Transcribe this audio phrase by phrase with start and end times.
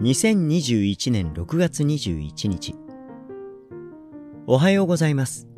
[0.00, 2.76] 2021年6月21日。
[4.46, 5.48] おはようございます。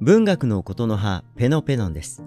[0.00, 2.22] 文学のことの葉、ペノペノンです。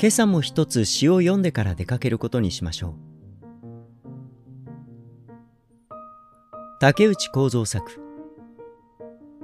[0.00, 2.94] 今朝も一つ詩を読んでから出かけることにしましょう。
[6.80, 8.00] 竹内幸三作、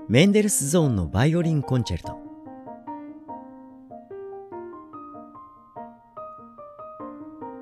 [0.08, 2.17] メンデルスゾーンのバイオリンコンチェルト。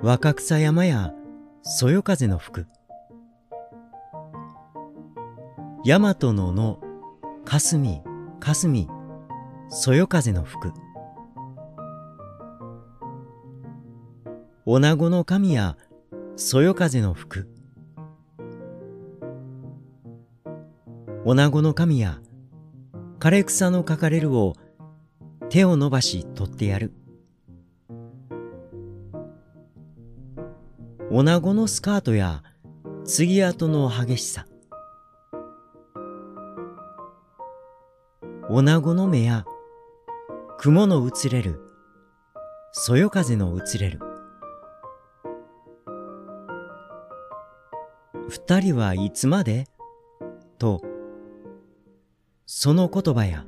[0.03, 1.15] 若草山や
[1.63, 2.67] そよ風の吹く。
[5.87, 6.81] 大和のの、
[7.47, 8.03] かすみ、
[8.39, 8.89] かすみ、
[9.71, 10.73] そよ風の吹く。
[14.67, 15.79] 女子の神や
[16.37, 17.49] そよ風の吹く。
[21.25, 22.21] 女子の神や
[23.19, 24.57] 枯れ草のかかれるを
[25.49, 26.93] 手を伸ばし取ってやる。
[31.11, 32.43] 女子のスカートや
[33.05, 34.47] 継ぎ跡の激しさ。
[38.51, 39.45] 女子の目や
[40.59, 41.61] 雲の移れる
[42.73, 44.01] そよ風の移れる。
[48.29, 49.67] 二人はいつまで？
[50.59, 50.83] と、
[52.47, 53.45] その言葉や、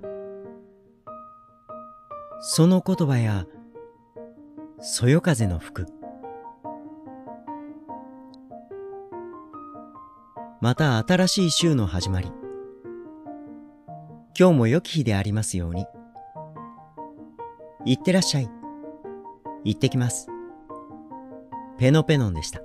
[2.40, 3.46] その言葉や、
[4.80, 5.97] そよ風の吹く。
[10.60, 12.32] また新しい週の始まり。
[14.36, 15.86] 今日も良き日でありますように。
[17.84, 18.50] いってらっしゃい。
[19.64, 20.26] 行ってきます。
[21.78, 22.60] ペノペノンでした。